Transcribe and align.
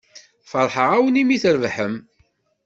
Feṛḥeɣ-awen 0.51 1.15
mi 1.23 1.37
trebḥem. 1.43 1.95